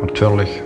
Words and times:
Natürlich. 0.00 0.62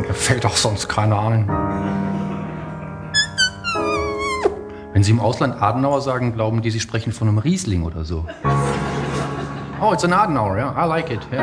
Mir 0.00 0.14
fällt 0.14 0.46
auch 0.46 0.56
sonst 0.56 0.88
keiner 0.88 1.20
ein. 1.20 1.48
Wenn 4.92 5.02
Sie 5.02 5.10
im 5.10 5.20
Ausland 5.20 5.60
Adenauer 5.60 6.00
sagen, 6.00 6.34
glauben 6.34 6.60
die, 6.62 6.70
Sie 6.70 6.80
sprechen 6.80 7.12
von 7.12 7.28
einem 7.28 7.38
Riesling 7.38 7.82
oder 7.84 8.04
so. 8.04 8.26
Oh, 9.80 9.92
it's 9.92 10.04
an 10.04 10.12
Adenauer, 10.12 10.56
yeah. 10.56 10.84
I 10.84 10.86
like 10.86 11.10
it, 11.10 11.20
yeah. 11.32 11.42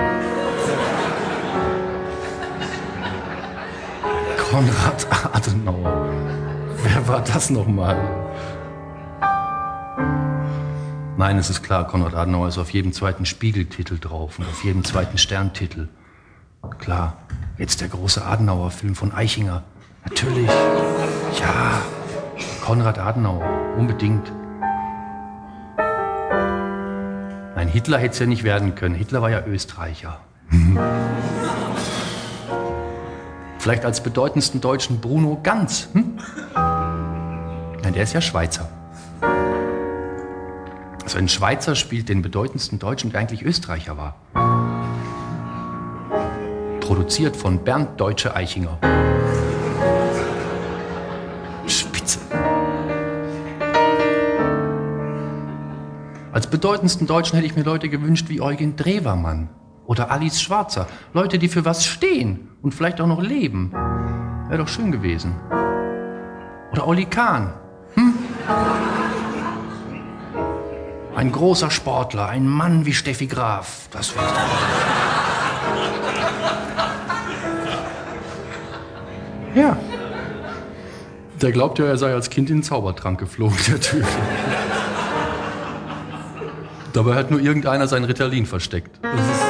Konrad 4.38 5.06
Adenauer. 5.34 6.10
Wer 6.84 7.08
war 7.08 7.22
das 7.22 7.50
nochmal? 7.50 7.98
Nein, 11.20 11.38
es 11.38 11.50
ist 11.50 11.62
klar, 11.64 11.86
Konrad 11.86 12.16
Adenauer 12.16 12.48
ist 12.48 12.58
auf 12.58 12.70
jedem 12.70 12.94
zweiten 12.94 13.26
Spiegeltitel 13.26 14.00
drauf 14.00 14.40
und 14.40 14.46
auf 14.46 14.64
jedem 14.64 14.86
zweiten 14.86 15.18
Sterntitel. 15.18 15.90
Klar, 16.78 17.18
jetzt 17.58 17.82
der 17.82 17.90
große 17.90 18.24
Adenauer-Film 18.24 18.96
von 18.96 19.12
Eichinger. 19.12 19.64
Natürlich. 20.06 20.48
Ja, 20.48 21.82
Konrad 22.64 23.00
Adenauer, 23.00 23.44
unbedingt. 23.78 24.32
Nein, 27.58 27.68
Hitler 27.68 27.98
hätte 27.98 28.14
es 28.14 28.20
ja 28.20 28.26
nicht 28.26 28.46
werden 28.46 28.76
können. 28.76 28.96
Hitler 28.96 29.22
war 29.22 29.30
ja 29.30 29.46
Österreicher. 29.46 30.22
Vielleicht 33.60 33.84
als 33.84 34.02
bedeutendsten 34.02 34.62
Deutschen 34.62 35.02
Bruno 35.02 35.38
Ganz. 35.44 35.90
Hm? 35.92 36.18
Nein, 36.56 37.94
der 37.94 38.04
ist 38.04 38.14
ja 38.14 38.22
Schweizer. 38.22 38.70
Also 41.10 41.18
ein 41.18 41.28
Schweizer 41.28 41.74
spielt 41.74 42.08
den 42.08 42.22
bedeutendsten 42.22 42.78
Deutschen, 42.78 43.10
der 43.10 43.22
eigentlich 43.22 43.42
Österreicher 43.42 43.98
war. 43.98 44.16
Produziert 46.82 47.36
von 47.36 47.64
Bernd 47.64 48.00
Deutsche 48.00 48.36
Eichinger. 48.36 48.78
Spitze. 51.66 52.20
Als 56.32 56.46
bedeutendsten 56.46 57.08
Deutschen 57.08 57.38
hätte 57.38 57.48
ich 57.48 57.56
mir 57.56 57.64
Leute 57.64 57.90
gewünscht 57.90 58.30
wie 58.30 58.40
Eugen 58.40 58.76
Drewermann 58.76 59.50
oder 59.88 60.12
Alice 60.12 60.40
Schwarzer. 60.40 60.86
Leute, 61.14 61.40
die 61.40 61.48
für 61.48 61.66
was 61.66 61.86
stehen 61.86 62.50
und 62.62 62.76
vielleicht 62.76 63.02
auch 63.02 63.08
noch 63.08 63.24
leben. 63.24 63.72
Wäre 64.48 64.60
doch 64.60 64.68
schön 64.68 64.92
gewesen. 64.92 65.34
Oder 66.72 66.86
Olli 66.86 67.06
Kahn. 67.06 67.56
Hm? 67.96 68.14
Ein 71.16 71.32
großer 71.32 71.72
Sportler, 71.72 72.28
ein 72.28 72.48
Mann 72.48 72.86
wie 72.86 72.94
Steffi 72.94 73.28
Graf. 73.28 73.88
Das 73.92 74.16
wäre 74.16 74.26
Ja. 79.56 79.78
Der 81.42 81.52
glaubt 81.52 81.80
ja, 81.80 81.86
er 81.86 81.98
sei 81.98 82.14
als 82.14 82.30
Kind 82.30 82.50
in 82.50 82.58
den 82.58 82.64
Zaubertrank 82.64 83.20
geflogen, 83.20 83.58
der 83.68 83.80
Typ. 83.80 84.06
Dabei 86.94 87.16
hat 87.16 87.32
nur 87.32 87.40
irgendeiner 87.40 87.88
sein 87.88 88.04
Ritalin 88.04 88.46
versteckt. 88.46 89.00
Das 89.02 89.14
ist 89.14 89.49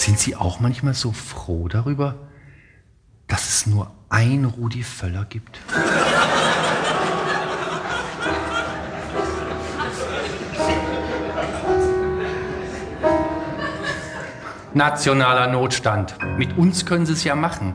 Sind 0.00 0.18
Sie 0.18 0.34
auch 0.34 0.60
manchmal 0.60 0.94
so 0.94 1.12
froh 1.12 1.68
darüber, 1.68 2.14
dass 3.28 3.50
es 3.50 3.66
nur 3.66 3.90
ein 4.08 4.46
Rudi 4.46 4.82
Völler 4.82 5.26
gibt? 5.26 5.60
Nationaler 14.72 15.48
Notstand. 15.48 16.16
Mit 16.38 16.56
uns 16.56 16.86
können 16.86 17.04
Sie 17.04 17.12
es 17.12 17.24
ja 17.24 17.34
machen. 17.34 17.74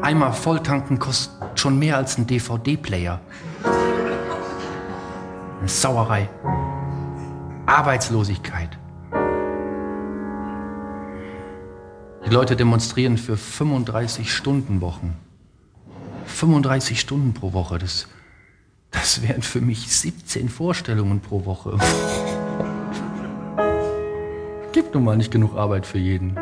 Einmal 0.00 0.32
volltanken 0.32 0.98
kostet 0.98 1.60
schon 1.60 1.78
mehr 1.78 1.98
als 1.98 2.16
ein 2.16 2.26
DVD-Player. 2.26 3.20
Eine 5.60 5.68
Sauerei. 5.68 6.30
Arbeitslosigkeit. 7.66 8.78
Die 12.28 12.34
Leute 12.34 12.56
demonstrieren 12.56 13.16
für 13.16 13.38
35 13.38 14.30
Stunden 14.30 14.82
Wochen. 14.82 15.16
35 16.26 17.00
Stunden 17.00 17.32
pro 17.32 17.54
Woche, 17.54 17.78
das, 17.78 18.06
das 18.90 19.22
wären 19.26 19.40
für 19.40 19.62
mich 19.62 19.90
17 19.90 20.50
Vorstellungen 20.50 21.20
pro 21.20 21.46
Woche. 21.46 21.78
Gibt 24.72 24.92
nun 24.92 25.04
mal 25.04 25.16
nicht 25.16 25.30
genug 25.30 25.56
Arbeit 25.56 25.86
für 25.86 25.96
jeden. 25.96 26.38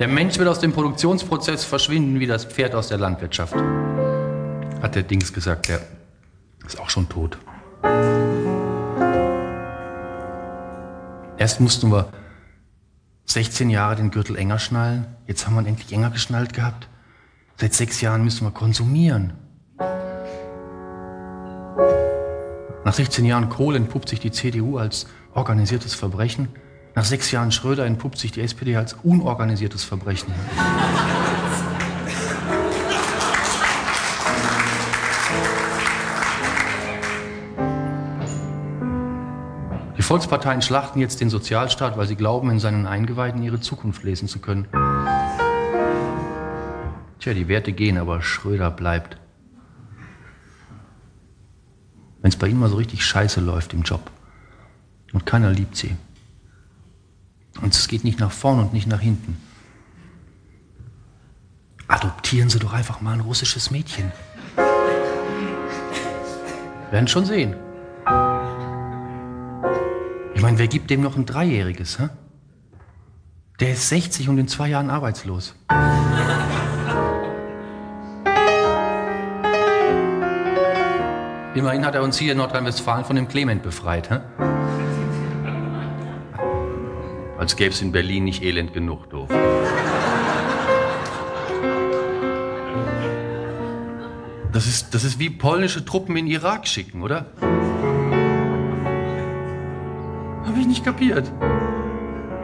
Der 0.00 0.08
Mensch 0.08 0.36
wird 0.36 0.48
aus 0.48 0.58
dem 0.58 0.72
Produktionsprozess 0.72 1.64
verschwinden 1.64 2.18
wie 2.18 2.26
das 2.26 2.44
Pferd 2.44 2.74
aus 2.74 2.88
der 2.88 2.98
Landwirtschaft. 2.98 3.54
Hat 3.54 4.96
der 4.96 5.04
Dings 5.04 5.32
gesagt, 5.32 5.68
der 5.68 5.80
ist 6.66 6.80
auch 6.80 6.90
schon 6.90 7.08
tot. 7.08 7.38
Erst 11.38 11.60
mussten 11.60 11.92
wir 11.92 12.08
16 13.26 13.70
Jahre 13.70 13.94
den 13.94 14.10
Gürtel 14.10 14.36
enger 14.36 14.58
schnallen. 14.58 15.06
Jetzt 15.28 15.46
haben 15.46 15.54
wir 15.54 15.60
ihn 15.62 15.68
endlich 15.68 15.92
enger 15.92 16.10
geschnallt 16.10 16.52
gehabt. 16.52 16.88
Seit 17.56 17.74
sechs 17.74 18.00
Jahren 18.00 18.24
müssen 18.24 18.44
wir 18.44 18.50
konsumieren. 18.50 19.34
Nach 22.84 22.92
16 22.92 23.24
Jahren 23.24 23.48
Kohl 23.50 23.76
entpuppt 23.76 24.08
sich 24.08 24.18
die 24.18 24.32
CDU 24.32 24.78
als 24.78 25.06
organisiertes 25.34 25.94
Verbrechen. 25.94 26.48
Nach 26.96 27.04
sechs 27.04 27.30
Jahren 27.30 27.52
Schröder 27.52 27.86
entpuppt 27.86 28.18
sich 28.18 28.32
die 28.32 28.40
SPD 28.40 28.74
als 28.74 28.94
unorganisiertes 29.04 29.84
Verbrechen. 29.84 30.32
Volksparteien 40.08 40.62
schlachten 40.62 41.00
jetzt 41.00 41.20
den 41.20 41.28
Sozialstaat, 41.28 41.98
weil 41.98 42.06
sie 42.06 42.16
glauben, 42.16 42.48
in 42.48 42.60
seinen 42.60 42.86
Eingeweiden 42.86 43.42
ihre 43.42 43.60
Zukunft 43.60 44.04
lesen 44.04 44.26
zu 44.26 44.38
können. 44.38 44.66
Tja, 47.18 47.34
die 47.34 47.46
Werte 47.46 47.74
gehen, 47.74 47.98
aber 47.98 48.22
Schröder 48.22 48.70
bleibt. 48.70 49.18
Wenn 52.22 52.30
es 52.30 52.36
bei 52.36 52.48
Ihnen 52.48 52.58
mal 52.58 52.70
so 52.70 52.76
richtig 52.76 53.04
scheiße 53.04 53.42
läuft 53.42 53.74
im 53.74 53.82
Job 53.82 54.10
und 55.12 55.26
keiner 55.26 55.50
liebt 55.50 55.76
Sie. 55.76 55.94
Und 57.60 57.74
es 57.74 57.86
geht 57.86 58.04
nicht 58.04 58.18
nach 58.18 58.32
vorn 58.32 58.60
und 58.60 58.72
nicht 58.72 58.86
nach 58.86 59.00
hinten. 59.00 59.36
Adoptieren 61.86 62.48
Sie 62.48 62.58
doch 62.58 62.72
einfach 62.72 63.02
mal 63.02 63.12
ein 63.12 63.20
russisches 63.20 63.70
Mädchen. 63.70 64.10
Werden 66.90 67.08
schon 67.08 67.26
sehen. 67.26 67.67
Wer 70.58 70.66
gibt 70.66 70.90
dem 70.90 71.02
noch 71.02 71.16
ein 71.16 71.24
Dreijähriges? 71.24 72.00
Hä? 72.00 72.08
Der 73.60 73.74
ist 73.74 73.90
60 73.90 74.28
und 74.28 74.38
in 74.38 74.48
zwei 74.48 74.66
Jahren 74.66 74.90
arbeitslos. 74.90 75.54
Immerhin 81.54 81.86
hat 81.86 81.94
er 81.94 82.02
uns 82.02 82.18
hier 82.18 82.32
in 82.32 82.38
Nordrhein-Westfalen 82.38 83.04
von 83.04 83.14
dem 83.14 83.28
Clement 83.28 83.62
befreit. 83.62 84.10
Hä? 84.10 84.18
Als 87.38 87.54
gäbe 87.54 87.70
es 87.70 87.80
in 87.80 87.92
Berlin 87.92 88.24
nicht 88.24 88.42
elend 88.42 88.72
genug, 88.72 89.08
doof. 89.10 89.28
Das 94.52 94.66
ist, 94.66 94.92
das 94.92 95.04
ist 95.04 95.20
wie 95.20 95.30
polnische 95.30 95.84
Truppen 95.84 96.16
in 96.16 96.26
Irak 96.26 96.66
schicken, 96.66 97.02
oder? 97.02 97.26
Nicht 100.68 100.84
kapiert. 100.84 101.32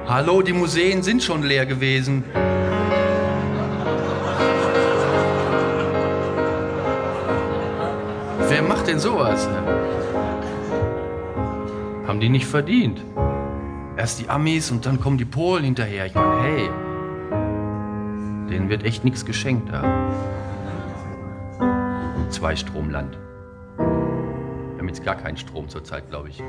Hallo, 0.06 0.42
die 0.42 0.52
Museen 0.52 1.02
sind 1.02 1.22
schon 1.22 1.42
leer 1.42 1.66
gewesen. 1.66 2.24
Wer 8.48 8.62
macht 8.62 8.88
denn 8.88 8.98
sowas? 8.98 9.48
Haben 12.06 12.20
die 12.20 12.28
nicht 12.28 12.46
verdient. 12.46 13.00
Erst 13.96 14.20
die 14.20 14.28
Amis 14.28 14.70
und 14.70 14.84
dann 14.86 15.00
kommen 15.00 15.18
die 15.18 15.24
Polen 15.24 15.64
hinterher. 15.64 16.06
Ich 16.06 16.14
meine, 16.14 16.42
hey, 16.42 16.70
denen 18.50 18.68
wird 18.68 18.84
echt 18.84 19.04
nichts 19.04 19.24
geschenkt 19.24 19.72
da. 19.72 19.82
Zwei 22.30 22.56
Stromland. 22.56 23.16
Wir 23.76 24.78
haben 24.78 24.88
jetzt 24.88 25.04
gar 25.04 25.14
keinen 25.14 25.36
Strom 25.36 25.68
zurzeit, 25.68 26.10
glaube 26.10 26.28
ich. 26.30 26.42